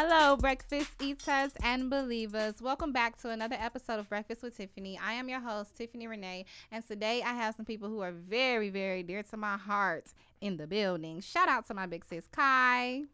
[0.00, 2.62] Hello, breakfast eaters and believers.
[2.62, 4.96] Welcome back to another episode of Breakfast with Tiffany.
[4.96, 8.70] I am your host, Tiffany Renee, and today I have some people who are very,
[8.70, 10.06] very dear to my heart
[10.40, 11.20] in the building.
[11.20, 13.06] Shout out to my big sis, Kai.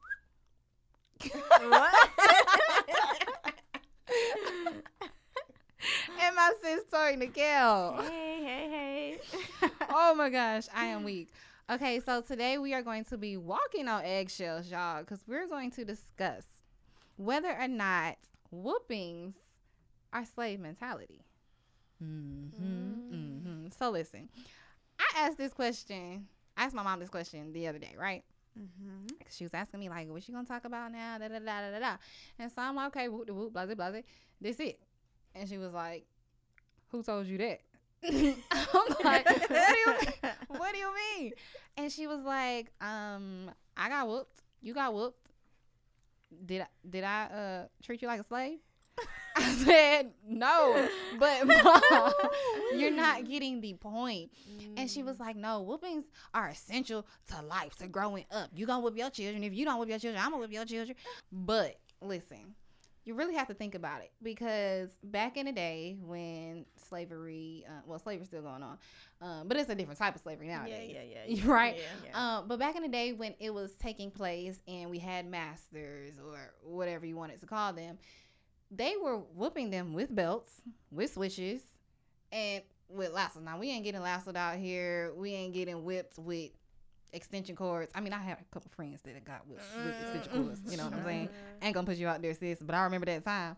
[1.23, 2.11] What?
[6.21, 8.03] and my sis, Tori Nicole.
[8.03, 8.69] hey, hey,
[9.63, 9.69] hey.
[9.89, 11.29] oh my gosh, I am weak.
[11.71, 15.71] Okay, so today we are going to be walking on eggshells, y'all, because we're going
[15.71, 16.45] to discuss
[17.17, 18.17] whether or not
[18.51, 19.35] whoopings
[20.13, 21.25] are slave mentality.
[22.03, 23.67] Mm-hmm, mm-hmm.
[23.79, 24.29] So listen,
[24.99, 26.27] I asked this question.
[26.57, 28.25] I asked my mom this question the other day, right?
[28.59, 29.07] Mm-hmm.
[29.31, 31.71] she was asking me like, "What you gonna talk about now?" Da da da da
[31.73, 31.79] da.
[31.81, 31.97] da.
[32.39, 34.01] And so I'm like, "Okay, whoop de whoop, blah blah blah.
[34.41, 34.79] This it."
[35.35, 36.07] And she was like,
[36.91, 37.61] "Who told you that?"
[38.05, 39.95] I'm like, "What do you
[40.49, 41.33] What do you mean?"
[41.77, 44.41] And she was like, "Um, I got whooped.
[44.63, 45.31] You got whooped.
[46.45, 48.59] Did I did I uh treat you like a slave?"
[49.37, 52.13] I said, "No, but Mom,
[52.77, 54.31] you're not getting the point."
[54.77, 58.51] And she was like, No, whoopings are essential to life, to growing up.
[58.55, 59.43] You gonna whoop your children.
[59.45, 60.97] If you don't whoop your children, I'm gonna whoop your children.
[61.33, 62.55] But listen,
[63.05, 67.83] you really have to think about it because back in the day when slavery, uh,
[67.87, 68.79] well, slavery's still going on,
[69.21, 70.91] um, but it's a different type of slavery Yeah, nowadays.
[70.95, 71.51] yeah, yeah, yeah.
[71.53, 71.77] Right?
[71.77, 72.37] Yeah, yeah.
[72.39, 76.15] Um, but back in the day when it was taking place and we had masters
[76.19, 77.99] or whatever you wanted to call them,
[78.71, 80.61] they were whooping them with belts,
[80.91, 81.61] with switches,
[82.33, 83.43] and with lassos.
[83.43, 85.13] Now we ain't getting lassoed out here.
[85.17, 86.51] We ain't getting whipped with
[87.15, 87.91] extension cords.
[87.95, 90.61] I mean, I had a couple friends that got whipped with extension cords.
[90.71, 91.29] You know what I'm saying?
[91.63, 93.57] ain't gonna put you out there, sis, but I remember that time.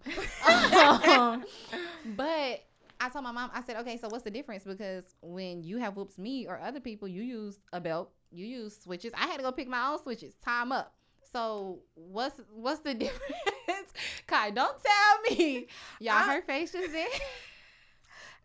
[0.49, 1.45] Um,
[2.17, 2.65] but
[3.01, 4.65] I told my mom, I said, okay, so what's the difference?
[4.65, 8.79] Because when you have whoops me or other people, you use a belt, you use
[8.83, 9.13] switches.
[9.15, 10.95] I had to go pick my own switches, tie 'em up.
[11.33, 13.93] So what's what's the difference?
[14.27, 15.67] Kai, don't tell me.
[16.01, 17.09] Y'all, I- her face just did.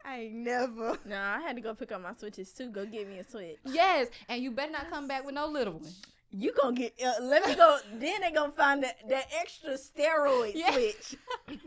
[0.05, 0.97] I ain't never.
[1.05, 2.69] No, I had to go pick up my switches too.
[2.69, 3.57] Go get me a switch.
[3.65, 5.91] yes, and you better not come back with no little one.
[6.33, 6.93] You gonna get?
[7.05, 7.77] Uh, let me go.
[7.95, 10.71] then they gonna find that that extra steroid Yeah.
[10.71, 11.15] switch.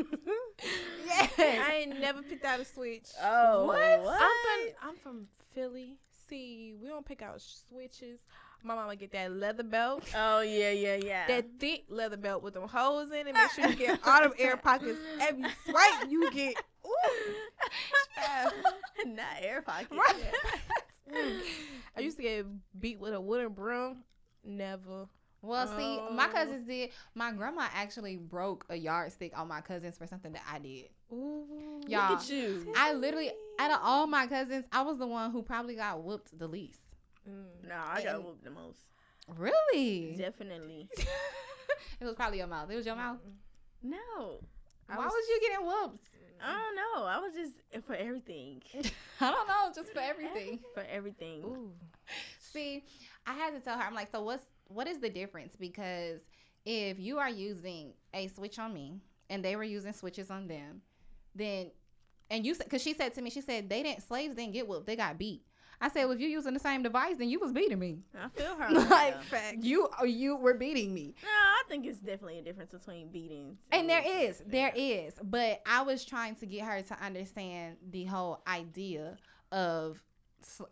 [1.07, 1.33] Yes.
[1.39, 3.09] I ain't never picked out a switch.
[3.23, 3.77] Oh, What?
[3.79, 5.99] I'm from I'm from Philly.
[6.29, 8.21] See, we don't pick out switches.
[8.63, 10.05] My mama get that leather belt.
[10.17, 11.27] Oh yeah, yeah, yeah.
[11.27, 13.35] That thick leather belt with them holes in it.
[13.35, 14.99] Make sure you get all them air pockets.
[15.21, 16.55] Every swipe you get.
[16.87, 17.35] Ooh.
[19.07, 19.89] not air pocket.
[21.13, 21.41] Mm.
[21.97, 22.47] I used to get
[22.81, 23.99] beat with a wooden broom.
[24.45, 25.07] Never.
[25.43, 26.33] Well, see, my Oh.
[26.33, 26.91] cousins did.
[27.15, 30.89] My grandma actually broke a yardstick on my cousins for something that I did.
[31.13, 31.83] Ooh.
[31.87, 32.73] Y'all, Look at you.
[32.77, 36.39] I literally, out of all my cousins, I was the one who probably got whooped
[36.39, 36.81] the least.
[37.29, 37.69] Mm.
[37.69, 38.79] No, I got And- whooped the most.
[39.37, 40.17] Really?
[40.19, 40.89] Definitely.
[40.99, 42.71] it was probably your mouth.
[42.71, 43.19] It was your mouth.
[43.83, 44.41] No,
[44.89, 46.09] I Why was- was you getting whooped?
[46.47, 47.05] I don't know.
[47.07, 48.61] I was just for everything.
[49.21, 50.59] I don't know, just for everything.
[50.75, 51.43] For everything.
[51.43, 51.73] Ooh.
[52.39, 52.85] See,
[53.27, 55.57] I had to tell her, I'm like, so what's what is the difference?
[55.57, 56.21] Because
[56.67, 59.01] if you are using a switch on me
[59.31, 60.83] and they were using switches on them,
[61.35, 61.71] then
[62.31, 64.69] and you said because she said to me, she said they didn't slaves didn't get
[64.69, 65.43] whooped, they got beat.
[65.85, 67.99] I said, well, if you're using the same device, then you was beating me.
[68.19, 68.71] I feel her.
[68.91, 69.23] like.
[69.25, 69.59] Fact.
[69.63, 71.15] you oh, you were beating me.
[71.23, 73.59] No, I think it's definitely a difference between beatings.
[73.71, 74.41] And there whoopings.
[74.41, 79.19] is, there is, but I was trying to get her to understand the whole idea
[79.53, 80.01] of s-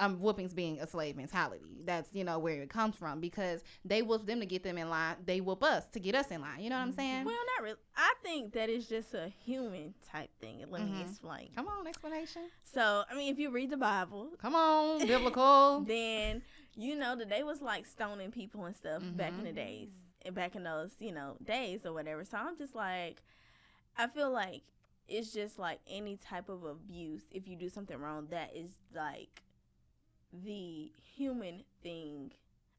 [0.01, 1.81] um, whoopings being a slave mentality.
[1.85, 4.89] That's you know where it comes from because they whoop them to get them in
[4.91, 5.17] line.
[5.25, 6.61] They whoop us to get us in line.
[6.61, 7.25] You know what I'm saying?
[7.25, 7.79] Well, not really.
[7.97, 10.65] I think that is just a human type thing.
[10.71, 11.09] Let me Mhm.
[11.11, 11.51] explain.
[11.55, 12.43] Come on, explanation.
[12.65, 15.85] So, I mean, if you read the Bible, Come on, biblical.
[15.87, 16.43] then
[16.77, 19.55] you know that they was like stoning people and stuff back in the Mhm.
[19.57, 19.89] days,
[20.25, 22.25] and back in those you know days or whatever.
[22.25, 23.23] So I'm just like,
[23.97, 24.63] I feel like
[25.09, 27.23] it's just like any type of abuse.
[27.31, 29.43] If you do something wrong, that is like
[30.33, 32.33] the human thing.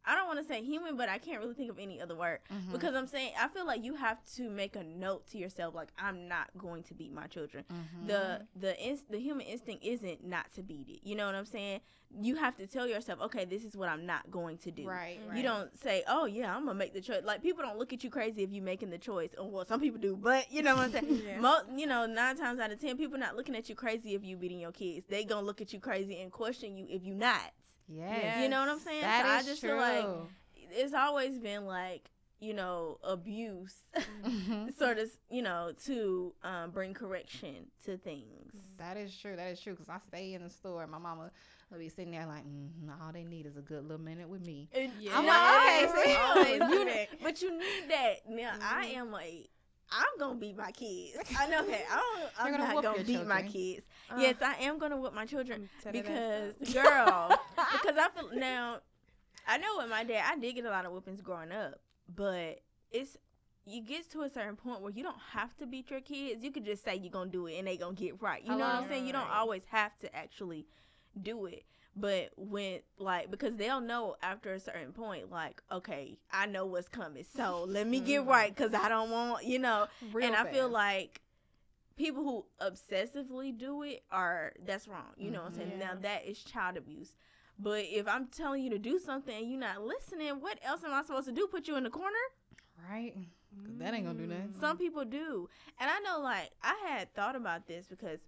[0.05, 2.39] I don't want to say human, but I can't really think of any other word
[2.51, 2.71] Mhm.
[2.73, 5.89] because I'm saying I feel like you have to make a note to yourself, like
[5.97, 8.07] I'm not going to beat my children Mhm.
[8.07, 10.99] the the inst- the human instinct isn't not to beat it.
[11.07, 11.81] You know what I'm saying?
[12.15, 14.85] You have to tell yourself, okay, this is what I'm not going to do.
[14.87, 15.35] right, right.
[15.37, 17.23] You don't say, oh yeah, I'm gonna make the choice.
[17.23, 19.31] Like people don't look at you crazy if you making the choice.
[19.37, 21.21] Oh well, some people do, but you know what I'm saying.
[21.25, 21.39] Yeah.
[21.39, 24.23] Mo- you know, nine times out of ten, people not looking at you crazy if
[24.23, 25.05] you beating your kids.
[25.07, 27.51] They gonna look at you crazy and question you if you not.
[27.87, 28.41] Yes.
[28.41, 29.01] You know what I'm saying?
[29.01, 29.69] That so I just true.
[29.69, 30.05] feel like
[30.71, 32.09] it's always been like
[32.39, 33.73] you know abuse,
[34.25, 34.73] Mhm.
[34.77, 38.53] sort of you know to um, bring correction to things.
[38.77, 39.35] That is true.
[39.35, 39.75] That is true.
[39.75, 40.85] Cause I stay in the store.
[40.87, 41.31] My mama
[41.71, 42.69] They'll be sitting there like, mm,
[43.01, 44.69] all they need is a good little minute with me.
[44.75, 45.13] And- Yeah.
[45.17, 45.89] I'm like,
[46.37, 47.07] okay, you do ne- that.
[47.23, 48.29] but you need that.
[48.29, 48.97] Now I Mhm.
[48.97, 49.49] am like,
[49.95, 51.17] I'm gonna beat my kids.
[51.37, 51.81] I know that.
[51.91, 53.85] I don't, I'm You're gonna not gonna beat my kids.
[54.09, 57.37] Uh, yes, I am gonna whip my children because, girl,
[57.71, 58.79] because I feel now.
[59.45, 61.75] I know with my dad, I did get a lot of whippings growing up,
[62.15, 62.61] but
[62.91, 63.17] it's
[63.65, 66.43] you get to a certain point where you don't have to beat your kids.
[66.43, 68.41] You could just say you're gonna do it and they gonna get right.
[68.43, 69.05] You know what I'm saying?
[69.05, 70.65] You don't always have to actually
[71.21, 71.63] do it.
[71.95, 76.87] But when like because they'll know after a certain point, like, okay, I know what's
[76.87, 77.23] coming.
[77.23, 78.27] So let me get Mhm.
[78.27, 81.21] right because I don't want, you know, Real and I feel like
[81.95, 85.13] people who obsessively do it are that's wrong.
[85.17, 85.71] You know what I'm saying?
[85.73, 85.79] Mhm.
[85.79, 87.13] Now that is child abuse.
[87.59, 90.91] But if I'm telling you to do something and you're not listening, what else am
[90.93, 91.45] I supposed to do?
[91.47, 92.17] Put you in the corner?
[92.89, 93.15] right?
[93.63, 94.55] 'Cause that ain't gonna do nothing.
[94.59, 95.47] Some people do.
[95.79, 98.19] And I know like I had thought about this because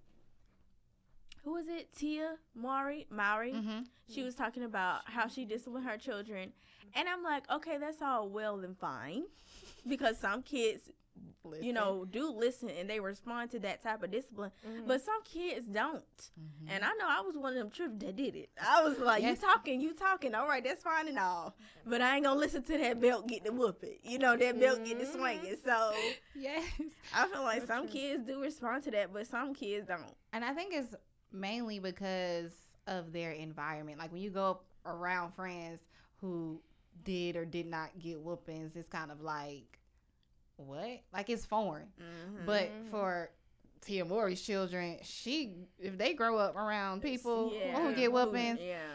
[1.45, 1.95] who was it?
[1.95, 3.53] Tia Mowry Mowry.
[3.53, 3.79] Mm-hmm.
[4.09, 6.51] She was talking about how she disciplined her children.
[6.95, 9.23] And I'm like, okay, that's all well and fine.
[9.87, 10.89] Because some kids,
[11.61, 14.49] you know, do listen and they respond to that type of discipline.
[14.67, 14.87] Mhm.
[14.87, 16.01] But some kids don't.
[16.17, 16.69] Mm-hmm.
[16.71, 18.49] And I know I was one of them children that did it.
[18.59, 19.39] I was like, Yes.
[19.39, 20.33] you talking, you talking.
[20.33, 21.55] All right, that's fine and all.
[21.85, 23.99] But I ain't going to listen to that belt get the whooping.
[24.01, 25.13] You know, that belt get the Mhm.
[25.13, 25.55] swinging.
[25.63, 25.93] So
[26.35, 26.63] yes.
[27.13, 27.93] I feel like So some true.
[27.93, 30.15] kids do respond to that, but some kids don't.
[30.33, 30.95] And I think it's
[31.35, 32.51] mainly because
[32.87, 33.99] of their environment.
[33.99, 35.81] Like when you go up around friends
[36.21, 36.61] who
[37.03, 39.79] did or did not get whoopings, it's kind of like,
[40.57, 41.01] what?
[41.13, 41.87] Like it's foreign.
[42.45, 42.89] But Mhm.
[42.91, 43.29] for
[43.81, 47.77] Tia Mowry's children, she if they grow up around people Yeah.
[47.79, 48.87] who get whoopings, Yeah.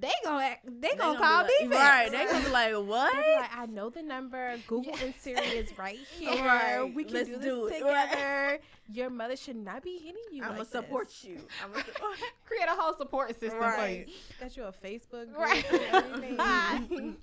[0.00, 1.74] They gonna act, they, They gonna, be call like- defense.
[1.74, 2.10] Right.
[2.10, 3.12] They gonna be like, what?
[3.12, 4.56] Be like, I know the number.
[4.66, 6.30] Google and Siri is right here.
[6.44, 6.82] Right.
[6.94, 7.78] We can Let's do this do it.
[7.78, 8.58] together.
[8.92, 10.42] Your mother should not be hitting you.
[10.42, 11.24] I'm like gonna support this.
[11.24, 11.38] you.
[11.64, 14.06] I'm gonna support Create a whole support system Right.
[14.06, 14.16] for you.
[14.40, 15.64] Got you a Facebook group Right.
[15.72, 17.16] and everything.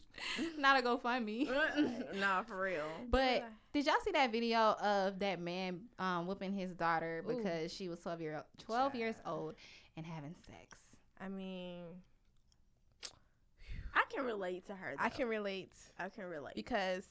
[0.57, 1.47] Not a GoFundMe.
[2.19, 2.85] nah, for real.
[3.09, 7.37] But did y'all see that video of that man um, whooping his daughter Ooh.
[7.37, 9.55] because she was 12 year 12 years old
[9.95, 10.79] and having sex?
[11.21, 11.81] I mean,
[13.93, 14.95] I can relate to her.
[14.97, 15.03] Though.
[15.03, 16.55] I can relate I can relate.
[16.55, 17.03] because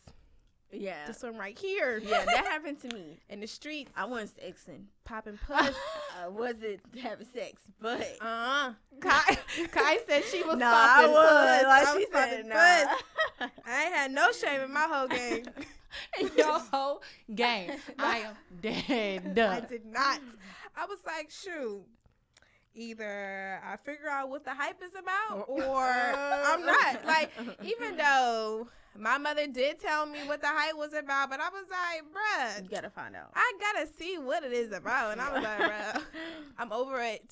[0.73, 1.07] Yeah.
[1.07, 3.19] this one right here yeah, that happened to me.
[3.31, 4.85] in the streets, I wasn't sexing.
[5.05, 5.75] popping puss.
[6.23, 9.39] I wasn't having sex, but uh, Kai,
[9.73, 11.31] Kai said she was no, I popping was.
[11.31, 11.63] puss.
[11.65, 13.49] Like I she was said, popping nah.
[13.67, 15.45] I ain't had no shame in my whole game.
[16.21, 17.03] in your whole
[17.35, 17.73] game.
[17.99, 19.39] I am dead.
[19.39, 20.21] I did not.
[20.77, 21.83] I was like, shoot.
[22.79, 25.63] Either I figure out what the hype is about, oh.
[25.63, 27.05] or I'm not.
[27.05, 27.33] Like,
[27.65, 31.65] even though my mother did tell me what the hype was about, but I was
[31.69, 33.33] like, bruh, you gotta find out.
[33.35, 35.13] I gotta see what it is about.
[35.13, 36.03] And I was like, bruh,
[36.59, 37.25] I'm over it.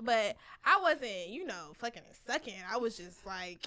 [0.00, 2.62] But I wasn't, you know, fucking and sucking.
[2.72, 3.60] I was just like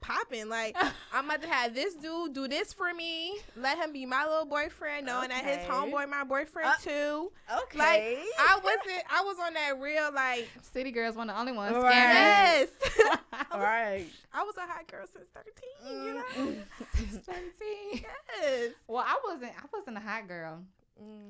[0.00, 0.48] popping.
[0.48, 0.76] Like,
[1.12, 3.36] I'm about to have this dude do this for me.
[3.56, 7.32] Let him be my little boyfriend, knowing that his homeboy my boyfriend Uh, too.
[7.64, 7.78] okay.
[7.78, 9.04] Like, I wasn't.
[9.10, 10.48] I was on that real like.
[10.72, 11.74] City girls one of the only ones.
[11.76, 11.92] Right.
[11.92, 12.68] Yes.
[13.52, 14.06] All right.
[14.32, 16.04] I was a hot girl since 13.
[16.06, 16.22] You know.
[16.36, 16.62] Mm.
[17.24, 18.04] Scamming.
[18.42, 18.70] Yes.
[18.86, 19.52] well, I wasn't.
[19.52, 20.62] I wasn't a hot girl.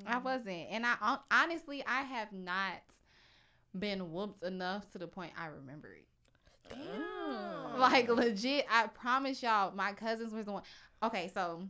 [0.07, 0.25] I Mm.
[0.25, 2.73] wasn't, and I honestly, I have not
[3.79, 6.07] been whooped enough to the point I remember it.
[6.69, 7.79] Damn.
[7.79, 10.63] Like legit, I promise y'all, my cousins was the one.
[11.03, 11.63] Okay, so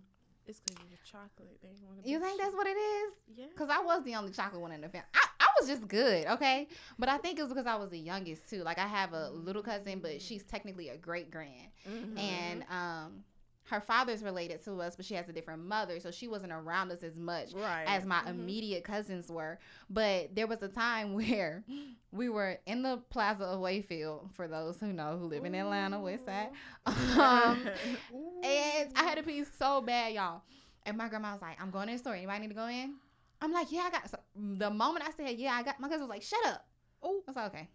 [0.46, 1.58] It's because you're chocolate.
[1.62, 1.68] They
[2.10, 3.12] you think that's what it is?
[3.36, 3.44] Yeah.
[3.56, 5.06] Cause I was the only chocolate one in the family.
[5.14, 6.66] I, I was just good, okay.
[6.98, 8.62] But I think it's because I was the youngest too.
[8.62, 12.18] Like I have a little cousin, but she's technically a great grand, Mhm.
[12.18, 13.24] and um,
[13.70, 16.90] her father's related to us, but she has a different mother, so she wasn't around
[16.90, 17.84] us as much right.
[17.86, 18.30] as my Mhm.
[18.30, 19.58] immediate cousins were.
[19.88, 21.64] But there was a time where
[22.12, 26.00] we were in the Plaza of Wayfield, for those who know who live in Atlanta,
[26.00, 26.50] West Side.
[26.86, 27.68] Um,
[28.42, 30.42] and I had to pee so bad, y'all.
[30.84, 32.14] And my grandma was like, I'm going in the store.
[32.14, 32.94] Anybody need to go in?
[33.40, 34.10] I'm like, yeah, I got.
[34.10, 36.66] So the moment I said, yeah, I got, my cousin was like, shut up.
[37.02, 37.22] Oh.
[37.26, 37.68] I was like, okay.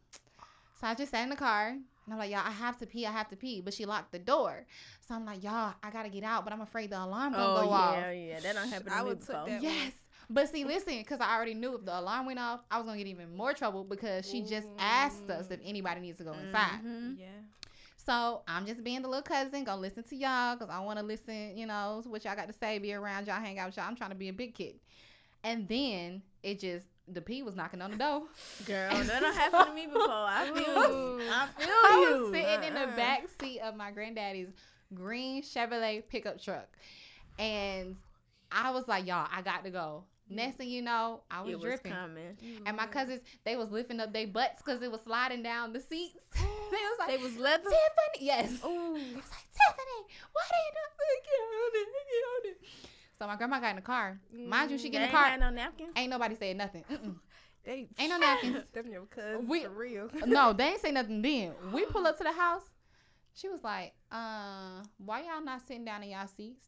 [0.80, 3.06] So I just sat in the car and I'm like, y'all, I have to pee,
[3.06, 3.62] I have to pee.
[3.62, 4.66] But she locked the door.
[5.08, 7.66] So I'm like, y'all, I gotta get out, but I'm afraid the alarm gonna oh
[7.66, 7.96] go off.
[7.98, 8.40] Oh yeah, yeah.
[8.42, 9.46] That don't happen to I me would took before.
[9.50, 9.92] that- Yes.
[10.28, 12.98] But see, listen, because I already knew if the alarm went off, I was gonna
[12.98, 16.82] get even more trouble because she just asked us if anybody needs to go inside.
[16.84, 17.20] Mhm.
[17.20, 17.28] Yeah.
[17.98, 21.06] So I'm just being the little cousin, gonna listen to y'all because I want to
[21.06, 23.78] listen, you know, to what y'all got to say, be around y'all, hang out with
[23.78, 23.86] y'all.
[23.88, 24.80] I'm trying to be a big kid.
[25.44, 28.24] And then it just the P was knocking on the door.
[28.66, 30.08] Girl, that don't happen to me before.
[30.10, 31.22] I feel you.
[31.30, 32.22] I feel I you.
[32.22, 32.96] was sitting in the Uh-uh.
[32.96, 34.50] back seat of my granddaddy's
[34.94, 36.68] green Chevrolet pickup truck,
[37.38, 37.96] and
[38.52, 41.62] I was like, "Y'all, I got to go." Next thing you know, I was it
[41.62, 41.92] dripping.
[41.92, 42.36] coming.
[42.66, 42.94] And my mm-hmm.
[42.94, 46.18] cousins, they was lifting up their butts because it was sliding down the seats.
[46.34, 47.64] they was like, They was leather.
[47.64, 48.26] Tiffany.
[48.26, 48.50] Yes.
[48.66, 48.96] Ooh.
[48.96, 50.02] It was like, Tiffany,
[50.34, 51.88] why they not get on it?
[52.10, 52.58] Get on it.
[53.18, 54.20] So my grandma got in the car.
[54.34, 55.26] Mind you, she get in the car.
[55.26, 55.92] had no napkins.
[55.96, 56.84] Ain't nobody said nothing.
[56.92, 57.16] Mm-mm.
[57.64, 58.64] They Ain't no napkins.
[58.74, 60.10] Them your cousins We- for real.
[60.26, 61.54] no, they ain't say nothing then.
[61.72, 62.64] We pull up to the house.
[63.34, 66.66] She was like, uh, why y'all not sitting down in y'all seats?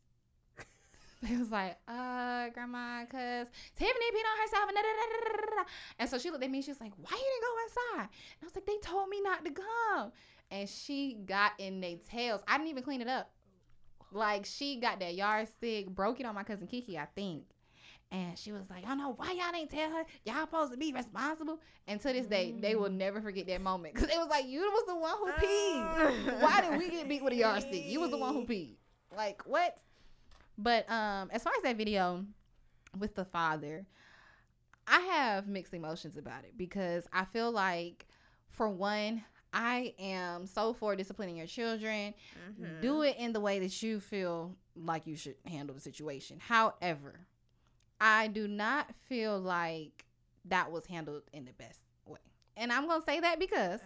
[1.24, 5.64] They was like, uh, grandma, cause Tiffany peed on herself and da, da, da.
[5.98, 8.10] And so she looked at me, she was like, Why you didn't go inside?
[8.12, 10.12] And I was like, They told me not to come.
[10.52, 12.42] And she got in their tails.
[12.48, 13.32] I didn't even clean it up.
[14.12, 17.44] Like she got that yardstick, broke it on my cousin Kiki, I think.
[18.10, 20.06] And she was like, I don't know why y'all ain't tell her.
[20.24, 21.60] Y'all supposed to be responsible.
[21.88, 23.96] And to this day, they will never forget that moment.
[23.96, 26.42] Because it was like, you was the one who peed.
[26.42, 27.84] Why did we get beat with a yardstick?
[27.84, 28.76] You was the one who peed.
[29.16, 29.78] Like, what?
[30.58, 32.26] But um, as far as that video
[32.98, 33.86] with the father,
[34.88, 38.06] I have mixed emotions about it because I feel like,
[38.50, 39.24] for one,
[39.54, 42.14] I am so for disciplining your children.
[42.60, 42.82] Mhm.
[42.82, 46.40] Do it in the way that you feel like you should handle the situation.
[46.40, 47.22] However,
[48.00, 50.06] I do not feel like
[50.46, 52.20] that was handled in the best way.
[52.56, 53.82] And I'm going to say that because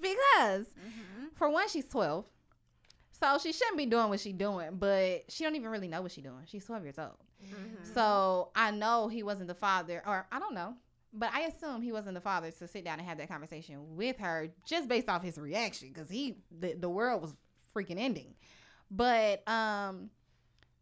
[0.00, 1.32] because Mhm.
[1.34, 2.28] for one she's 12.
[3.12, 6.12] So she shouldn't be doing what she's doing, but she don't even really know what
[6.12, 6.44] she's doing.
[6.46, 7.16] She's 12 years old.
[7.42, 7.94] Mhm.
[7.94, 10.76] So I know he wasn't the father, or I don't know,
[11.18, 14.18] but I assume he wasn't the father to sit down and have that conversation with
[14.18, 17.34] her just based off his reaction because he the, the world was
[17.74, 18.34] freaking ending.
[18.90, 20.10] But um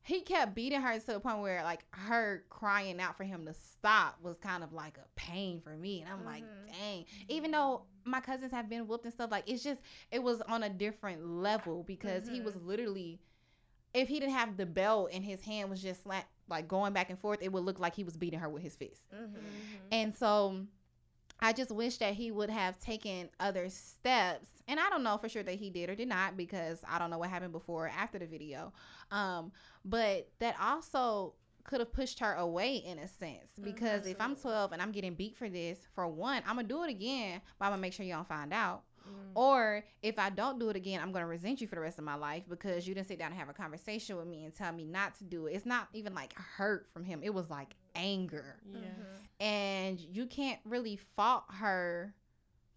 [0.03, 3.55] he kept beating her to the point where like her crying out for him to
[3.55, 6.03] stop was kind of like a pain for me.
[6.03, 6.67] And I'm like, Mhm.
[6.79, 7.05] dang.
[7.29, 10.62] Even though my cousins have been whooped and stuff, like it's just it was on
[10.62, 13.19] a different level because he was literally
[13.94, 17.08] if he didn't have the belt and his hand was just like like going back
[17.08, 19.00] and forth, it would look like he was beating her with his fist.
[19.14, 19.34] Mhm.
[19.90, 20.66] And so
[21.40, 24.50] I just wish that he would have taken other steps.
[24.68, 27.10] And I don't know for sure that he did or did not because I don't
[27.10, 28.72] know what happened before or after the video.
[29.10, 29.52] Um,
[29.84, 31.34] but that also
[31.64, 35.14] could have pushed her away in a sense because if I'm 12 and I'm getting
[35.14, 38.04] beat for this, for one, I'm gonna do it again, but I'm gonna make sure
[38.04, 38.82] you don't find out.
[39.06, 39.30] Mm.
[39.34, 42.04] Or if I don't do it again, I'm gonna resent you for the rest of
[42.04, 44.73] my life because you didn't sit down and have a conversation with me and tell
[44.73, 45.52] me not to do it.
[45.54, 47.20] It's not even like hurt from him.
[47.23, 48.78] It was like anger Yeah.
[48.80, 49.44] Mm-hmm.
[49.44, 52.14] and you can't really fault her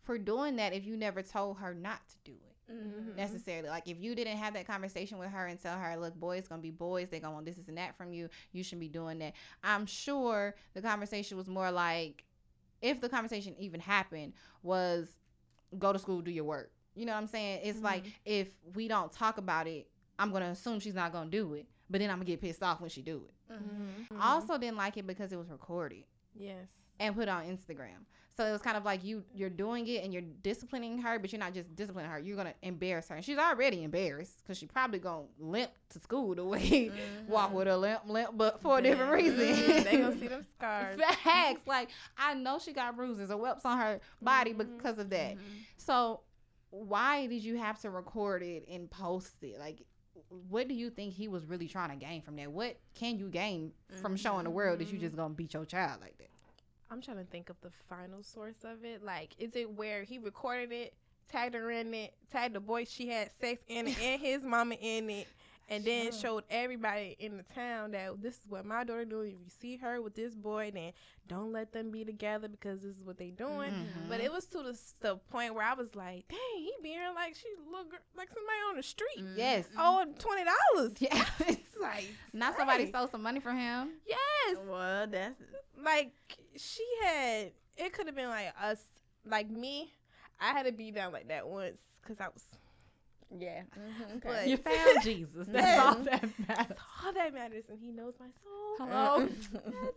[0.03, 3.15] for doing that if you never told her not to do it Mhm.
[3.15, 6.48] necessarily like if you didn't have that conversation with her and tell her look boys
[6.48, 8.88] gonna be boys they're gonna want this, this and that from you you shouldn't be
[8.89, 12.24] doing that i'm sure the conversation was more like
[12.81, 15.07] if the conversation even happened was
[15.77, 18.88] go to school do your work you know what i'm saying it's like if we
[18.88, 19.88] don't talk about it
[20.19, 22.79] i'm gonna assume she's not gonna do it but then i'm gonna get pissed off
[22.81, 24.21] when she do it Mm-hmm.
[24.21, 26.03] I also didn't like it because it was recorded
[26.36, 26.67] Yes.
[27.00, 28.03] and put on Instagram.
[28.38, 31.32] So it was kind of like you you're doing it and you're disciplining her, but
[31.32, 32.20] you're not just disciplining her.
[32.20, 36.36] You're gonna embarrass her, and she's already embarrassed because she probably gonna limp to school
[36.36, 36.91] the way
[37.27, 39.39] walk with a limp, limp, but for a different reason.
[39.39, 39.84] Mhm.
[39.84, 41.00] they gonna see them scars.
[41.24, 41.65] Facts.
[41.65, 45.36] Like I know she got bruises or whelps on her body because of that.
[45.36, 45.39] Mhm.
[45.77, 46.20] So
[46.70, 49.58] why did you have to record it and post it?
[49.58, 49.82] Like,
[50.50, 52.51] what do you think he was really trying to gain from that?
[52.51, 56.01] What can you gain from showing the world that you just gonna beat your child
[56.01, 56.27] like that?
[56.89, 59.03] I'm trying to think of the final source of it.
[59.03, 60.94] Like, is it where he recorded it,
[61.29, 64.75] tagged her in it, tagged the boy she had sex in it, and his mama
[64.75, 65.27] in it,
[65.69, 66.21] and then Sure.
[66.21, 69.33] showed everybody in the town that this is what my daughter doing.
[69.33, 70.93] If you see her with this boy, then
[71.27, 73.71] don't let them be together because this is what they doing.
[73.71, 74.07] Mhm.
[74.09, 77.36] But it was to the, the point where I was like, dang, he being like
[77.36, 79.25] she look like somebody on the street.
[79.36, 79.67] Yes.
[79.77, 80.93] Oh, twenty dollars.
[81.01, 81.25] Yeah.
[81.47, 83.91] It's like Not somebody stole some money from him.
[84.05, 84.57] Yes.
[84.67, 85.36] Well, that's
[85.77, 86.12] like
[86.55, 88.81] she had it could have been like us
[89.25, 89.93] like me
[90.39, 92.43] i had to be down like that once because i was
[93.36, 93.62] yeah.
[93.77, 94.22] Mhm.
[94.22, 94.50] But- Okay.
[94.50, 95.48] You found Jesus.
[95.48, 95.79] That's Yes.
[95.86, 96.77] all that matters.
[97.05, 99.27] all that matters and he knows my soul Hello.
[99.53, 99.93] Yes.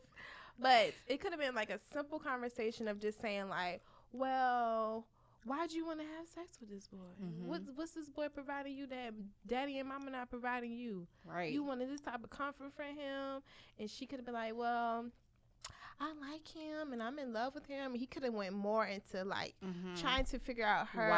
[0.58, 3.82] but it could have been like a simple conversation of just saying like
[4.12, 5.06] well
[5.44, 7.46] why'd you want to have sex with this boy Mhm.
[7.46, 9.14] what's, what's this boy providing you that
[9.46, 11.52] daddy and mama not providing you Right.
[11.52, 13.42] you wanted this type of comfort from him
[13.78, 15.06] and she could have been like well
[16.00, 19.22] i like him and i'm in love with him he could have went more into
[19.24, 20.00] like Mhm.
[20.00, 21.08] trying to figure out her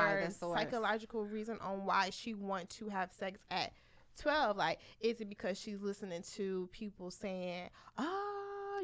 [0.59, 3.73] psychological reason on why she want to have sex at
[4.21, 8.29] 12 like is it because she's listening to people saying oh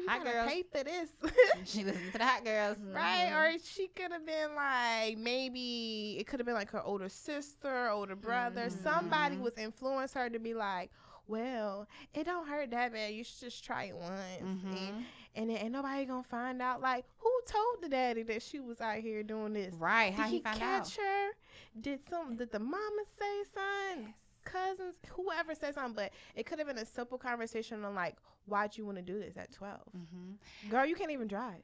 [0.01, 0.47] you Hot gotta girls.
[0.49, 1.09] pay for this.
[1.65, 3.35] she listened to the hot girls, Right, Mhm.
[3.55, 7.89] or she could have been like maybe it could have been like her older sister,
[7.89, 8.69] older brother.
[8.69, 9.41] Somebody Mhm.
[9.41, 10.89] was influenced her to be like,
[11.27, 13.13] "Well, it don't hurt that bad.
[13.13, 15.05] You should just try it once." And, Mhm.
[15.35, 16.81] And then ain't nobody gonna find out.
[16.81, 19.73] Like, who told the daddy that she was out here doing this?
[19.75, 20.13] right?
[20.13, 20.91] How Did he, catch out?
[20.91, 21.29] her?
[21.81, 22.35] Did some?
[22.35, 24.13] Did the mama say something?
[24.45, 28.75] Cousins, whoever said something, but it could have been a simple conversation on like, why'd
[28.77, 30.69] you want to do this at 12 Mm-hmm.
[30.71, 31.61] Girl, you can't even drive.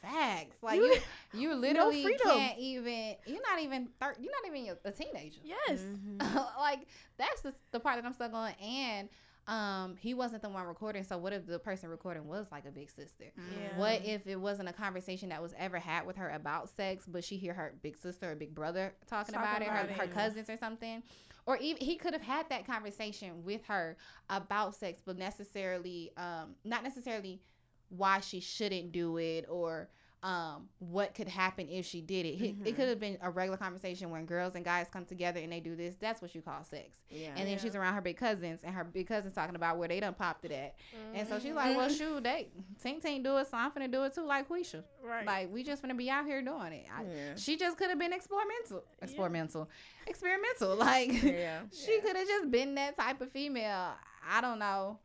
[0.00, 0.56] Facts.
[0.62, 0.96] Like You-
[1.34, 2.28] you, literally freedom.
[2.28, 3.16] can't even.
[3.26, 3.88] You're not even.
[4.00, 5.40] Thir- you're not even a teenager.
[5.44, 5.80] Yes.
[6.58, 6.86] like
[7.18, 8.52] that's the, the part that I'm stuck on.
[8.62, 9.08] And
[9.46, 11.02] um, he wasn't the one recording.
[11.04, 13.24] So what if the person recording was like a big sister?
[13.36, 13.78] Yeah.
[13.78, 17.24] What if it wasn't a conversation that was ever had with her about sex, but
[17.24, 20.04] she hear her big sister or big brother talking, Talking about it, about her, her
[20.04, 20.14] it.
[20.14, 21.02] cousins or something,
[21.46, 23.96] or even he could have had that conversation with her
[24.28, 27.40] about sex, but necessarily, um, not necessarily
[27.88, 29.88] why she shouldn't do it or
[30.22, 32.34] um what could happen if she did it.
[32.34, 35.50] He- It could have been a regular conversation when girls and guys come together and
[35.50, 35.94] they do this.
[35.98, 36.90] That's what you call sex.
[37.08, 37.28] Yeah.
[37.28, 37.56] And then Yeah.
[37.56, 40.44] she's around her big cousins, and her big cousins talking about where they done popped
[40.44, 40.74] it at.
[41.14, 42.48] And so she's like, "Well, shoot, they
[42.84, 44.84] Tink Tink do it, so I'm finna do it too, like Quisha.
[45.02, 45.24] right.
[45.24, 47.34] Like we just finna be out here doing it." I, yeah.
[47.36, 49.70] She just could have been experimental, experimental,
[50.06, 50.76] experimental.
[50.76, 51.60] Like yeah.
[51.72, 53.92] she could have just been that type of female.
[54.28, 54.98] I don't know.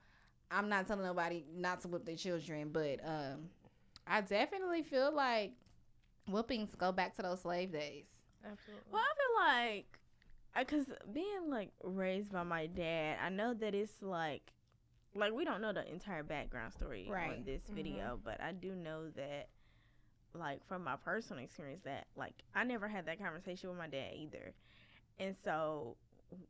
[0.52, 3.50] I'm not telling nobody not to whip their children, but um,
[4.08, 5.54] I definitely feel like
[6.28, 8.06] whoopings go back to those slave days.
[8.46, 8.84] Absolutely.
[8.92, 10.00] Well, I feel like,
[10.58, 14.54] because being like raised by my dad, I know that it's like,
[15.16, 17.46] like we don't know the entire background story on Right.
[17.46, 17.76] this Mhm.
[17.76, 19.50] video, but I do know that,
[20.34, 24.14] like from my personal experience, that like I never had that conversation with my dad
[24.16, 24.54] either,
[25.20, 25.96] and so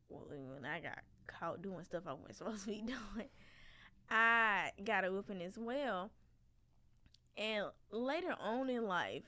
[0.09, 3.29] when I got caught doing stuff I wasn't supposed to be doing,
[4.09, 6.12] I got a whooping as well.
[7.38, 9.24] And later on in life,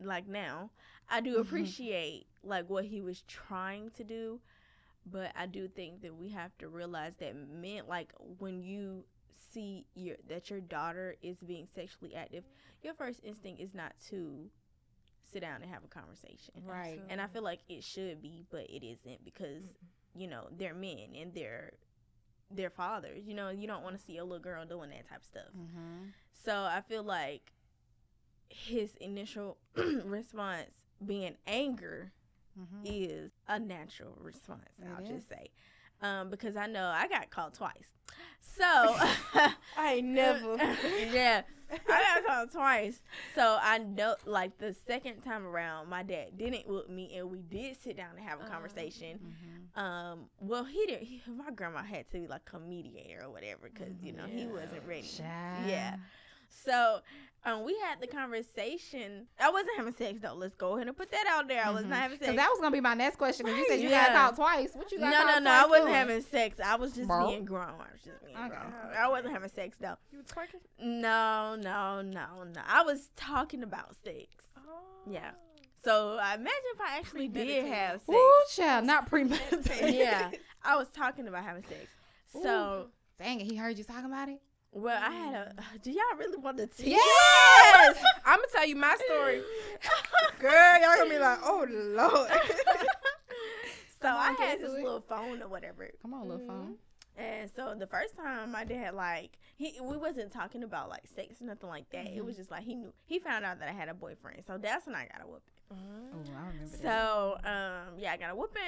[0.00, 0.70] like now,
[1.08, 1.40] I do Mhm.
[1.40, 4.40] appreciate like what he was trying to do,
[5.06, 9.04] but I do think that we have to realize that men like when you
[9.52, 12.44] see your that your daughter is being sexually active,
[12.82, 14.50] your first instinct is not to
[15.32, 16.54] sit down and have a conversation.
[16.66, 17.00] Right.
[17.08, 19.64] And I feel like it should be, but it isn't because
[20.14, 21.72] you know they're men and they're
[22.50, 23.24] their fathers.
[23.26, 25.52] You know, you don't want to see a little girl doing that type of stuff.
[25.56, 26.08] Mm-hmm.
[26.44, 27.52] So I feel like
[28.48, 29.58] his initial
[30.04, 30.70] response
[31.04, 32.12] being anger
[32.58, 32.82] Mm-hmm.
[32.84, 34.64] is a natural response.
[34.84, 35.50] I'll It just say,
[36.02, 37.92] um, because I know I got called twice.
[38.40, 38.64] So
[39.78, 40.56] I never.
[41.12, 41.42] yeah,
[41.88, 43.00] I got called twice.
[43.34, 47.42] So I know, like the second time around, my dad didn't whoop me, and we
[47.42, 49.18] did sit down and have a Uh, conversation.
[49.18, 49.80] Mm-hmm.
[49.80, 51.04] Um, well, he didn't.
[51.04, 54.46] He, my grandma had to be like a mediator or whatever, because you know he
[54.46, 55.08] wasn't ready.
[55.18, 55.96] Yeah.
[56.48, 57.00] So
[57.44, 59.26] um, we had the conversation.
[59.40, 60.34] I wasn't having sex though.
[60.34, 61.64] Let's go ahead and put that out there.
[61.64, 61.88] I was Mhm.
[61.88, 62.30] not having sex.
[62.30, 63.46] Because that was gonna be my next question.
[63.46, 64.08] Because you said you Yeah.
[64.12, 64.74] got caught twice.
[64.74, 65.50] What you no, got no, no, no.
[65.50, 65.94] I wasn't doing?
[65.94, 66.60] having sex.
[66.60, 67.28] I was just Bro.
[67.28, 67.68] being grown.
[67.80, 68.48] I was just being Okay.
[68.48, 68.72] grown.
[68.96, 69.96] I wasn't having sex though.
[70.12, 70.60] You was twerking?
[70.78, 72.60] No, no, no, no.
[72.66, 74.26] I was talking about sex.
[74.56, 74.60] Oh.
[75.06, 75.30] Yeah.
[75.82, 78.10] So I imagine if I actually did have sex.
[78.10, 79.94] Ooh, child, not premeditated.
[79.94, 80.30] yeah,
[80.62, 81.86] I was talking about having sex.
[82.42, 84.40] So, Dang it, he heard you talking about it.
[84.72, 85.54] Well, I had a.
[85.56, 85.82] Mm.
[85.82, 86.86] Do y'all really want to tell?
[86.86, 88.04] Yes!
[88.24, 89.42] I'm gonna tell you my story.
[90.38, 92.30] Girl, y'all gonna be like, oh lord.
[94.00, 94.82] so Come I on, had this it.
[94.82, 95.88] little phone or whatever.
[96.02, 96.62] Come on, little phone.
[96.62, 96.72] Mm-hmm.
[97.22, 101.42] And so the first time my dad like he we wasn't talking about like sex
[101.42, 102.06] or nothing like that.
[102.06, 102.40] It was mm-hmm.
[102.40, 104.44] just like he knew he found out that I had a boyfriend.
[104.46, 105.42] So that's when I got a whooping.
[105.72, 105.76] Oh,
[106.36, 106.82] I remember that.
[106.82, 108.62] So um yeah, I got a whooping.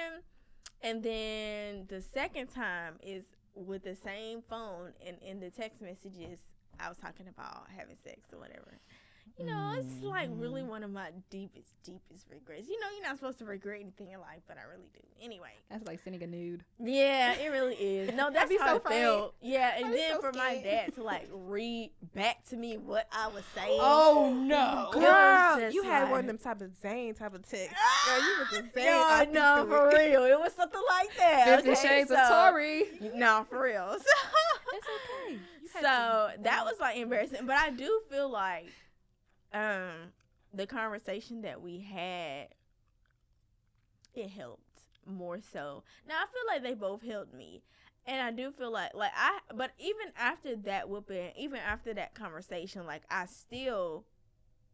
[0.83, 6.41] And then the second time is with the same phone and in the text messages
[6.81, 8.79] I was talking about having sex or whatever.
[9.38, 10.66] You know, it's like really mm.
[10.66, 12.68] one of my deepest, deepest regrets.
[12.68, 15.01] You know, you're not supposed to regret anything in life, but I really do.
[15.21, 16.64] Anyway, That's like sending a nude.
[16.79, 18.14] yeah, it really is.
[18.14, 19.35] No, that's be how so it felt.
[19.40, 23.29] Yeah, and then so for my dad to like read back to me what I
[23.29, 23.79] was saying.
[23.81, 24.90] Oh no.
[24.92, 27.75] Girl, you had like- one of them type of Zane type of text.
[27.77, 28.07] Ah!
[28.07, 29.33] Girl, you was a Zane.
[29.33, 30.11] no, all no, for it.
[30.11, 30.25] real.
[30.25, 31.45] It was something like that.
[31.47, 31.88] Fifty okay?
[31.88, 32.85] Shades of So- Tori.
[33.14, 33.97] No, for real.
[34.75, 34.87] It's
[35.27, 35.38] okay.
[35.73, 38.66] So that was like embarrassing, but I do feel like
[39.53, 40.12] um
[40.55, 42.49] the conversation that we had
[44.15, 45.83] it helped more so.
[46.07, 47.62] Now I feel like they both helped me.
[48.07, 52.15] And I do feel like like I but even after that whooping, even after that
[52.15, 54.05] conversation, like I still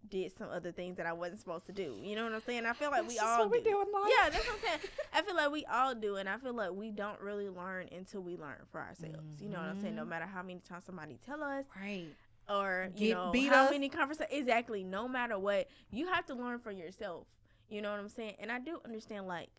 [0.09, 1.97] did some other things that I wasn't supposed to do.
[2.03, 2.65] You know what I'm saying?
[2.67, 3.71] I feel like we That's just all what we do.
[3.71, 4.11] do in life.
[4.23, 4.79] Yeah, that's what I'm saying.
[5.13, 8.23] I feel like we all do, and I feel like we don't really learn until
[8.23, 9.37] we learn for ourselves.
[9.41, 9.97] You know what I'm saying?
[9.97, 10.09] No Mhm.
[10.09, 12.09] matter how many times somebody tell us, Right.
[12.49, 13.71] Or you Get know beat how us.
[13.71, 17.27] many conversations exactly no matter what you have to learn for yourself.
[17.69, 18.35] You know what i'm saying?
[18.39, 19.51] And i do understand like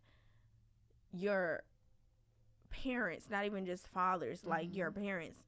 [1.13, 1.63] your
[2.69, 5.03] parents not even just fathers like your mm-hmm.
[5.03, 5.41] parents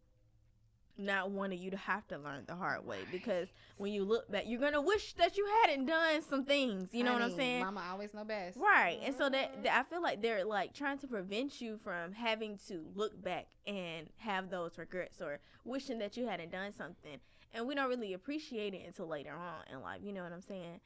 [0.97, 4.43] not wanting you to have to learn the hard way because when you look back
[4.45, 7.81] you're gonna wish that you hadn't done some things you know what i'm saying Mama
[7.91, 8.57] always know best.
[8.57, 8.99] Right.
[9.03, 9.63] And so that, mm-hmm.
[9.63, 13.47] that I feel like they're like trying to prevent you from having to look back
[13.67, 17.19] and have those regrets or wishing that you hadn't done something.
[17.53, 19.99] And we don't really appreciate it until later on in life.
[20.03, 20.79] You know what I'm saying?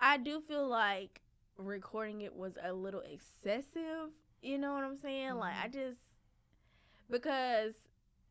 [0.00, 1.20] I do feel like
[1.56, 4.10] recording it was a little excessive.
[4.42, 5.34] You know what I'm saying?
[5.34, 5.72] Like I mm-hmm.
[5.72, 6.00] just
[7.10, 7.74] because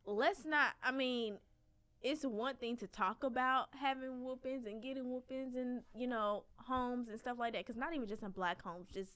[0.07, 1.37] let's not I mean
[2.01, 7.09] it's one thing to talk about having whoopings and getting whoopings and you know homes
[7.09, 9.11] and stuff like that because not even just in black homes just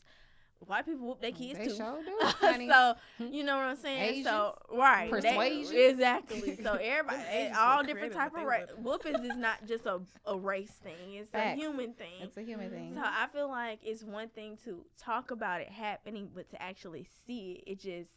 [0.67, 2.67] white people whoop their kids They too sure do, honey.
[2.69, 5.75] so you know what i'm saying so right they- Persuasion.
[5.75, 10.01] exactly so everybody Them all different type of they ra- whoopings is not just a,
[10.27, 11.57] a race thing it's Facts.
[11.57, 12.93] a human thing It's a human thing.
[12.95, 17.07] so I feel like it's one thing to talk about it happening, but to actually
[17.25, 18.09] see it, it just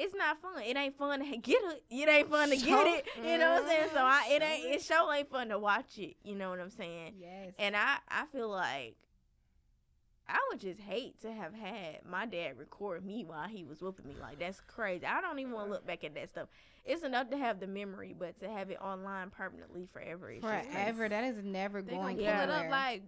[0.00, 0.62] it's not fun.
[0.62, 1.82] It ain't fun to get it.
[1.90, 3.06] It ain't fun to get it.
[3.22, 3.88] You know what I'm saying?
[3.92, 4.32] So I mm-hmm.
[4.32, 6.16] it ain't it sure ain't fun to watch it.
[6.24, 7.14] You know what I'm saying?
[7.20, 7.52] Yes.
[7.58, 8.96] And I I feel like
[10.26, 14.06] I would just hate to have had my dad record me while he was whooping
[14.06, 14.14] me.
[14.20, 15.04] Like that's crazy.
[15.04, 15.74] I don't even want to uh-huh.
[15.74, 16.48] look back at that stuff.
[16.84, 20.30] It's enough to have the memory, but to have it online permanently forever.
[20.30, 21.08] It's just Forever.
[21.10, 22.46] That is never They going gonna Yeah.
[22.46, 23.02] pull it up like,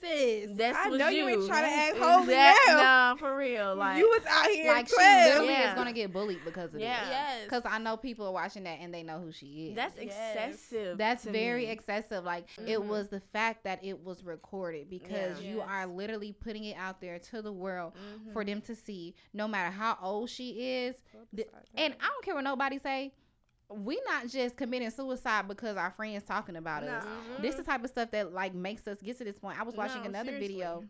[0.00, 0.50] sis.
[0.56, 1.46] That's I know you, ain't you.
[1.48, 2.54] trying to act Exact- holy now.
[2.68, 3.74] Nah, for real.
[3.74, 5.68] Like you was out here like she literally Yeah.
[5.70, 7.00] is gonna get bullied because of Yeah.
[7.00, 7.08] this.
[7.10, 7.44] Yes.
[7.44, 9.76] Because I know people are watching that and they know who she is.
[9.76, 10.98] that's excessive.
[10.98, 11.70] That's to very me.
[11.72, 12.24] excessive.
[12.24, 12.86] Like it Mhm.
[12.86, 15.48] was the fact that it was recorded because Yeah.
[15.50, 15.66] you Yes.
[15.68, 18.32] are literally putting it out there to the world Mhm.
[18.32, 20.50] for them to see, no matter how old she
[20.84, 20.96] is.
[21.32, 23.12] The- and I don't care what nobody say.
[23.70, 27.04] We not just committing suicide because our friends talking about us.
[27.04, 27.42] No.
[27.42, 29.58] This is the type of stuff that like makes us get to this point.
[29.58, 30.48] I was watching No, another seriously.
[30.56, 30.84] video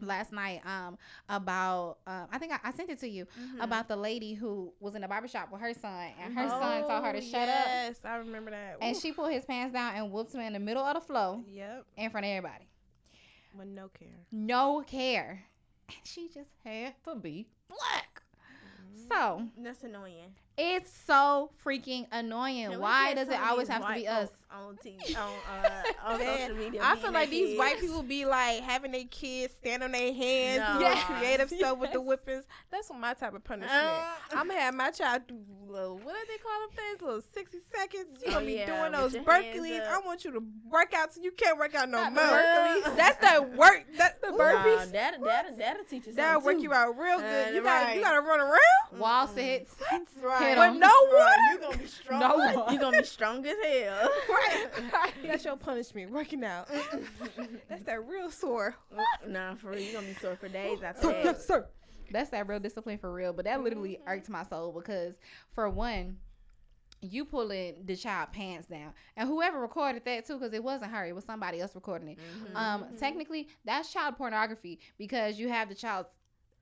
[0.00, 3.62] last night um about um I think I, I sent it to you Mhm.
[3.62, 6.48] about the lady who was in a barbershop with her son and her Mhm.
[6.48, 8.78] son told her to Oh, shut up Yes, I remember that.
[8.80, 9.00] and Oof.
[9.02, 11.86] she pulled his pants down and whooped him in the middle of the flow Yep.
[11.96, 12.66] in front of everybody.
[13.54, 14.08] With no care.
[14.32, 15.44] No care.
[15.88, 18.22] And she just had to be black.
[19.08, 20.34] So That's annoying.
[20.58, 22.70] It's so freaking annoying.
[22.70, 24.28] Can Why does it always have to be us?
[24.50, 25.30] on TV on
[25.62, 26.80] uh, on social media?
[26.82, 30.60] I feel like these white people be like having their kids stand on their hands,
[30.74, 30.80] No.
[30.88, 31.04] Yes.
[31.04, 32.06] creative stuff with the Yes.
[32.06, 32.44] whippings.
[32.70, 33.70] That's my type of punishment.
[33.72, 35.36] Uh, I'm gonna have my child do
[35.68, 37.02] little what do they call them things?
[37.02, 38.06] Little sixty seconds.
[38.24, 39.86] You Oh, gonna be yeah, doing those Berkeleys.
[39.86, 42.24] I want you to work out so you can't work out no Not more.
[42.24, 42.96] Berkeleys.
[42.96, 43.84] That's that work.
[43.98, 44.92] That's the burpees.
[44.92, 46.62] that'll, that'll, that'll teach you That'll work too.
[46.62, 47.48] you out real good.
[47.48, 48.14] Uh, you got to you right.
[48.14, 48.98] gotta run around.
[48.98, 49.74] Wall sits.
[49.90, 50.10] That's
[50.48, 50.78] Hit With 'em.
[50.80, 51.52] no Right, water.
[51.52, 52.20] you gonna be strong.
[52.20, 52.72] No one.
[52.74, 54.10] You gonna be strong as hell.
[54.28, 55.12] right.
[55.24, 56.10] That's your punishment.
[56.10, 56.68] Working out.
[57.68, 58.74] That's that real sore.
[59.26, 61.24] nah, for real, you gonna be sore for days after Sir, that.
[61.24, 61.66] yes, sir.
[62.10, 63.32] That's that real discipline for real.
[63.32, 65.18] But that literally irked my soul because
[65.50, 66.16] for one,
[67.00, 71.04] you pulling the child pants down, and whoever recorded that too, because it wasn't her,
[71.06, 72.18] it was somebody else recording it.
[72.18, 72.56] Mhm.
[72.56, 76.08] Um, technically, that's child pornography because you have the child's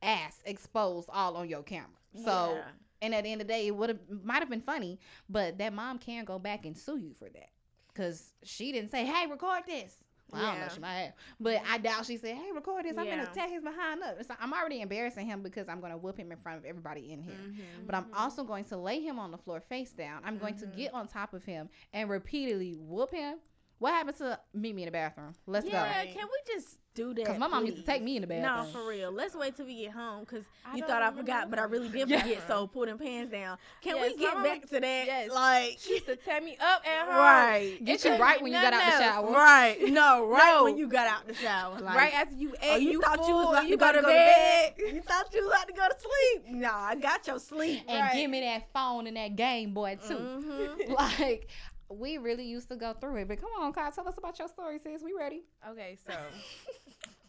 [0.02, 1.88] ass exposed all on your camera.
[2.22, 2.62] So, Yeah.
[3.02, 5.58] And at the end of the day, it would have might have been funny, but
[5.58, 7.50] that mom can go back and sue you for that
[7.88, 9.98] because she didn't say, "Hey, record this."
[10.32, 12.98] Well, I don't know, she might have, but I doubt she said, "Hey, record this.
[12.98, 13.16] I'm Yeah.
[13.24, 16.32] gonna tear his behind up." So I'm already embarrassing him because I'm gonna whoop him
[16.32, 17.36] in front of everybody in here.
[17.36, 17.86] Mhm.
[17.86, 20.22] But I'm also going to lay him on the floor face down.
[20.24, 20.76] I'm going to Mhm.
[20.76, 23.38] get on top of him and repeatedly whoop him.
[23.78, 25.34] What happened to meet me in the bathroom?
[25.46, 26.12] Let's yeah, go.
[26.12, 27.24] can we just do that?
[27.24, 28.72] Because my mom used to take me in the bathroom.
[28.72, 29.12] No, for real.
[29.12, 32.08] Let's wait till we get home because you thought I forgot, but I really did
[32.08, 32.22] Yeah.
[32.22, 32.42] forget.
[32.48, 33.58] So pull them pants down.
[33.82, 35.06] Can Yes, we get my back to that?
[35.06, 35.30] yes.
[35.30, 37.16] Like, She used to tear me up at home.
[37.16, 37.78] right.
[37.84, 39.30] Get you right when you got out the shower.
[39.30, 39.76] Right.
[39.92, 40.64] No, right No.
[40.64, 41.78] when you got out the shower.
[41.80, 43.76] Like, right after you ate, Oh, you, you, thought full, you was about you to
[43.76, 44.74] go about to bed.
[44.94, 46.54] You thought you was about to go to sleep.
[46.56, 47.82] Nah, I got your sleep.
[47.88, 48.14] And Right.
[48.14, 50.14] give me that phone and that Game Boy too.
[50.14, 50.88] Mhm.
[50.96, 51.48] Like
[51.88, 53.28] we really used to go through it.
[53.28, 55.02] But come on, Kyle, tell us about your story, sis.
[55.04, 55.44] We ready?
[55.70, 56.14] Okay, so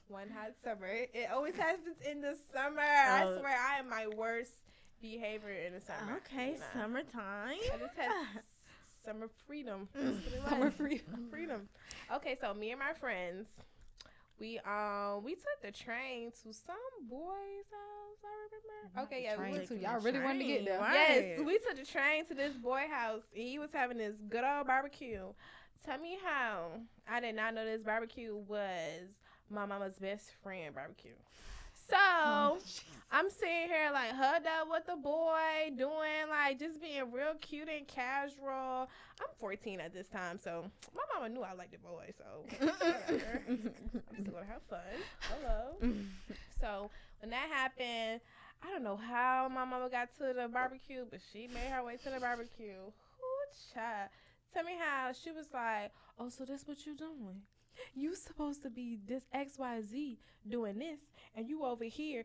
[0.09, 0.87] one hot summer.
[0.87, 2.81] It always happens in the summer.
[2.81, 3.37] I Oh.
[3.39, 4.51] swear, I am my worst
[5.01, 6.17] behavior in the summer.
[6.25, 6.65] Okay, you know.
[6.73, 7.57] summertime.
[7.73, 8.11] I just had
[9.05, 9.87] summer freedom.
[9.97, 10.03] Mm.
[10.15, 11.27] That's what it Summer freedom.
[11.31, 11.69] freedom.
[12.13, 13.47] Okay, so me and my friends,
[14.39, 16.75] we um we took the train to some
[17.09, 18.23] boy's house.
[18.23, 19.01] I remember.
[19.13, 20.79] Okay, yeah, we went to Y'all really wanted to get there.
[20.91, 23.21] Yes, we took the train to this boy house.
[23.31, 25.23] He was having this good old barbecue.
[25.85, 26.71] Tell me how
[27.09, 29.07] I did not know this barbecue was
[29.49, 31.11] my mama's best friend barbecue.
[31.89, 32.57] So oh,
[33.11, 37.69] I'm sitting here like hugged up with the boy, doing like just being real cute
[37.69, 38.89] and casual.
[39.19, 43.41] I'm 14 at this time, so my mama knew I liked the boy, so whatever.
[43.47, 43.71] I'm
[44.21, 44.79] still gonna have fun.
[45.21, 45.93] Hello.
[46.59, 46.89] So
[47.21, 48.21] when that happened,
[48.63, 51.97] I don't know how my mama got to the barbecue, but she made her way
[52.03, 52.91] to the barbecue.
[53.73, 54.09] Child?
[54.53, 57.41] Tell me how she was like, oh, so this what you doing?
[57.93, 60.99] You supposed to be this X Y Z doing this,
[61.35, 62.23] and you over here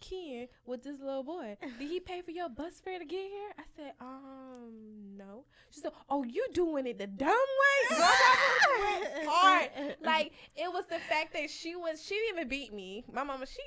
[0.00, 1.56] keying with this little boy.
[1.78, 3.50] Did he pay for your bus fare to get here?
[3.58, 5.44] I said, um, no.
[5.70, 7.96] She said, oh, you doing it the dumb way?
[7.96, 9.96] Girl, I went hard.
[10.02, 13.04] Like it was the fact that she was she didn't even beat me.
[13.12, 13.62] My mama, she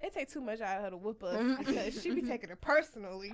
[0.00, 2.60] it take too much out of her to whoop us because she be taking it
[2.60, 3.32] personally.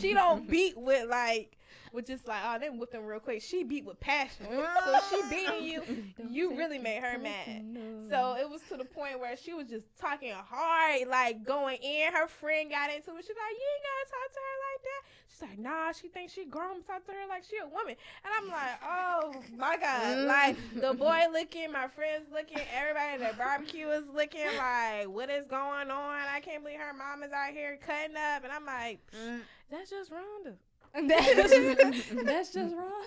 [0.00, 1.56] She don't beat with like
[1.92, 3.42] with just like oh they whip them real quick.
[3.42, 4.46] She beat with passion.
[4.48, 5.82] So she beating you,
[6.28, 7.78] you really made her mad.
[8.08, 12.12] So it was to the point where she was just talking hard, like going in.
[12.12, 13.24] Her friend got into it.
[13.24, 15.02] She's like, you ain't gotta talk to her like that.
[15.40, 16.82] She's like, nah, she thinks she grown.
[16.82, 17.94] Talk to her like she a woman.
[18.24, 20.98] And I'm like, oh my god, like the mm.
[20.98, 25.90] boy looking, my friends looking, everybody at the barbecue is looking like, what is going
[25.90, 26.20] on?
[26.34, 29.40] I can't believe her mom is out here cutting up, and I'm like, mm.
[29.70, 30.54] that's just Rhonda.
[32.24, 33.06] That's just wrong.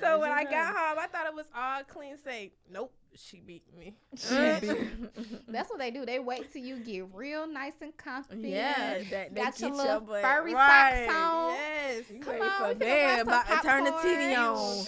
[0.00, 2.16] So when I got home, I thought it was all clean.
[2.22, 3.94] Say, nope, she beat me.
[5.48, 6.04] That's what they do.
[6.04, 8.36] They wait till you get real nice and comfy.
[8.50, 11.06] Yeah, that, they Got your get little butt furry right.
[11.06, 11.52] socks on.
[11.52, 12.04] Yes.
[12.10, 14.16] You Come ready on, for we finna bed, watch about some to turn the popcorn.
[14.16, 14.86] TV on.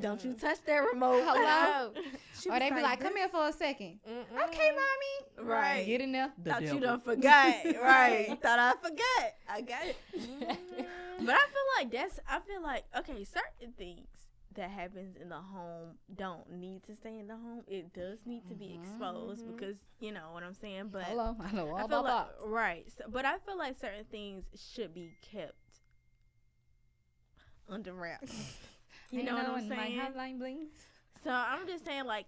[0.00, 1.22] Don't you touch that remote.
[1.24, 1.90] Hello?
[2.40, 4.44] She Or was they be like, come here for a 2nd Mm-mm.
[4.48, 5.48] Okay, mommy.
[5.48, 5.86] Right.
[5.86, 6.32] Get in there.
[6.44, 7.54] Thought you done forgot.
[7.80, 8.36] right.
[8.42, 9.34] Thought I forgot.
[9.48, 9.96] I got it.
[11.26, 14.06] But I feel like that's I feel like okay, certain things
[14.54, 17.62] that happens in the home don't need to stay in the home.
[17.66, 19.56] It does need to be exposed Mhm.
[19.56, 20.88] because you know what I'm saying.
[20.92, 21.36] But Hello.
[21.40, 22.46] I know all I feel about like that.
[22.46, 22.92] right.
[22.96, 25.54] So, but I feel like certain things should be kept
[27.68, 28.56] under wraps.
[29.10, 29.96] You know what I'm saying?
[29.96, 30.70] My hotline blings.
[31.22, 32.26] So I'm just saying, like,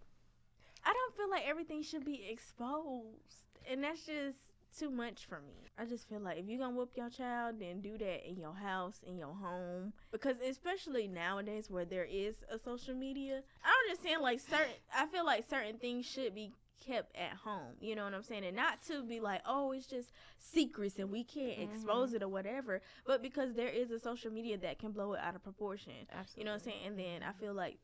[0.85, 4.39] I don't feel like everything should be exposed, and that's just
[4.79, 5.55] too much for me.
[5.79, 8.55] I just feel like if you're gonna whoop your child, then do that in your
[8.55, 14.03] house, in your home, because especially nowadays where there is a social media, I'm just
[14.03, 14.75] saying, like, certain.
[14.95, 16.53] I feel like certain things should be
[16.87, 17.75] kept at home.
[17.81, 18.45] You know what I'm saying?
[18.45, 21.75] And not to be like, oh, it's just secrets and we can't mm-hmm.
[21.75, 25.21] expose it or whatever, but because there is a social media that can blow it
[25.21, 25.93] out of proportion.
[26.13, 26.41] Absolutely.
[26.41, 26.87] You know what I'm saying?
[26.87, 27.79] And then I feel like,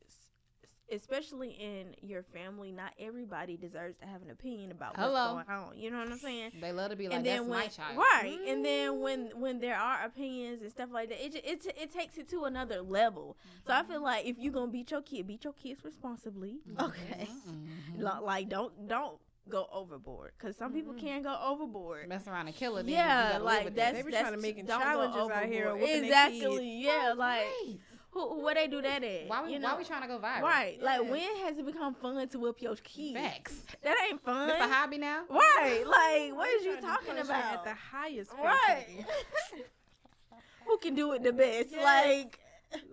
[0.93, 5.35] especially in your family, not everybody deserves to have an opinion about Hello.
[5.35, 5.77] what's going on.
[5.77, 6.51] You know what I'm saying?
[6.61, 7.97] They love to be like, and that's when my child.
[7.97, 11.65] right, and then when when there are opinions and stuff like that, it ju- it
[11.81, 13.35] it takes it to another level.
[13.67, 16.59] So I feel like if you're gonna beat your kid, beat your kids responsibly.
[16.79, 18.21] Okay, Mhm.
[18.21, 19.17] Like don't don't
[19.49, 20.99] go overboard because some people Mhm.
[20.99, 22.07] can go overboard.
[22.07, 22.85] Mess around and kill it.
[22.87, 25.81] Yeah, like that's They be that's trying to make don't go challenges out here overboard.
[25.81, 26.39] whooping their Exactly.
[26.39, 26.85] kids.
[26.85, 27.77] Yeah, like Right.
[28.13, 29.27] Who, who where they do that at?
[29.27, 30.41] Why we, you why we trying to go viral?
[30.43, 30.77] Right.
[30.81, 33.13] Like when has it become fun to whip your kids?
[33.19, 33.63] Facts.
[33.83, 34.49] That ain't fun.
[34.49, 35.23] It's a hobby now.
[35.29, 35.83] Right.
[35.85, 37.53] Like what They is you talking push it about?
[37.53, 38.85] At the highest right.
[40.65, 41.69] Who can do it the best?
[41.71, 41.83] Yes.
[41.83, 42.39] Like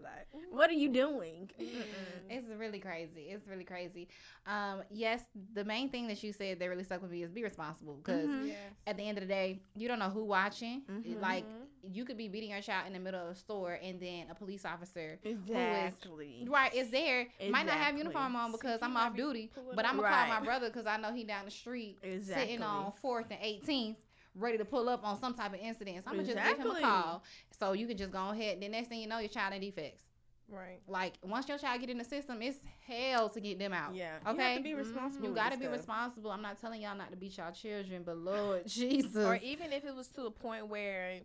[0.02, 1.50] Like, what are you doing?
[2.28, 3.28] It's really crazy.
[3.30, 4.08] It's really crazy.
[4.46, 5.22] Um, yes,
[5.54, 8.26] the main thing that you said that really stuck with me is be responsible because
[8.26, 8.48] Mhm.
[8.48, 8.56] yes.
[8.86, 10.82] at the end of the day, you don't know who watching.
[10.82, 11.20] Mhm.
[11.20, 11.44] Like.
[11.88, 14.34] You could be beating your child in the middle of a store, and then a
[14.34, 16.46] police officer, Exactly.
[16.48, 17.26] right, is there.
[17.50, 19.84] Might not have uniform on because See, I'm off be duty, but.
[19.86, 22.46] I'm gonna call my brother because I know he down the street Exactly.
[22.46, 23.96] sitting on Fourth and 18th,
[24.34, 26.04] ready to pull up on some type of incident.
[26.04, 27.22] So I'm gonna just give him a call,
[27.58, 28.60] so you can just go ahead.
[28.60, 29.92] The next thing you know, your child in DFCS.
[30.52, 30.80] Right.
[30.88, 33.94] Like once your child get in the system, it's hell to get them out.
[33.94, 34.14] Yeah.
[34.20, 34.56] You have Okay.
[34.56, 34.78] to be mm-hmm.
[34.78, 35.28] responsible.
[35.28, 35.76] You gotta be stuff.
[35.76, 36.30] responsible.
[36.32, 39.16] I'm not telling y'all not to beat y'all children, but Lord Jesus.
[39.24, 41.20] Or even if it was to a point where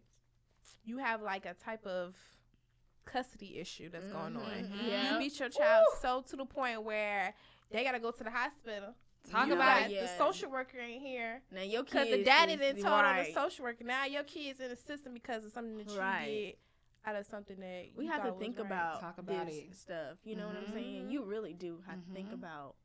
[0.86, 2.16] you have like a type of
[3.06, 4.72] custody issue that's going on.
[4.88, 5.14] Yeah.
[5.14, 7.34] You beat your child so to the point where
[7.72, 8.94] they gotta go to the hospital.
[9.32, 10.02] Talk You about got it.
[10.02, 13.18] The social worker ain't here Now your kids because the daddy is- didn't told on
[13.18, 13.84] the social worker.
[13.84, 16.26] Now your kid's in the system because of something that you Right.
[16.26, 16.56] did
[17.08, 18.66] out of something that we you have to thought was think right.
[18.66, 19.76] about Talk about this it.
[19.76, 20.18] stuff.
[20.24, 21.08] You know what I'm saying?
[21.08, 21.12] Mhm.
[21.12, 22.76] You really do have to think about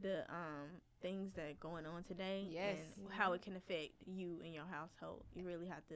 [0.00, 2.76] the um things that are going on today Yes.
[2.98, 5.24] and how it can affect you and your household.
[5.34, 5.94] You really have to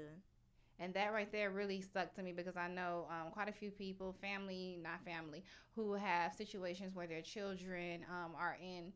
[0.79, 3.71] And that right there really stuck to me because I know um, quite a few
[3.71, 8.93] people, family, not family, who have situations where their children um, are in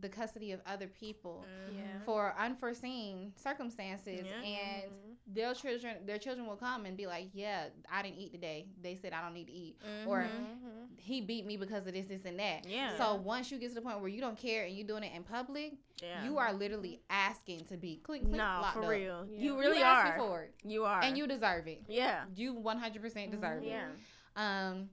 [0.00, 1.80] the custody of other people Yeah.
[2.06, 4.40] for unforeseen circumstances Yeah.
[4.42, 5.34] and Mm-hmm.
[5.34, 8.96] their children their children will come and be like yeah i didn't eat today they
[8.96, 9.76] said i don't need to eat
[10.06, 10.86] or Mhm.
[10.96, 12.96] he beat me because of this this and that Yeah.
[12.96, 15.12] so once you get to the point where you don't care and you're doing it
[15.14, 16.24] in public yeah.
[16.24, 18.88] you are literally asking to be clink, clink, no for up.
[18.88, 19.26] real.
[19.28, 19.38] Yeah.
[19.38, 20.26] You You really asking are.
[20.26, 21.02] for it You are.
[21.02, 22.24] and you deserve it Yeah.
[22.34, 23.88] you 100% deserve it Yeah.
[24.36, 24.88] um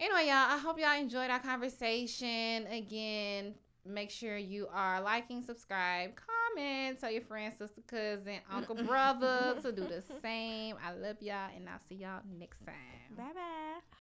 [0.00, 6.12] anyway y'all i hope y'all enjoyed our conversation again make sure you are liking subscribe
[6.14, 11.50] comment tell your friends sister cousin uncle brother to do the same i love y'all
[11.56, 12.74] and i'll see y'all next time
[13.16, 13.80] Bye bye.